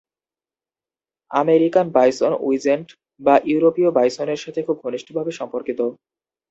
American 1.31 1.85
bison 1.95 2.31
wisent 2.41 2.87
বা 3.19 3.35
ইউরোপীয় 3.45 3.89
বাইসনের 3.97 4.39
সাথে 4.43 4.59
খুব 4.67 4.77
ঘনিষ্ঠভাবে 4.85 5.31
সম্পর্কিত। 5.39 5.79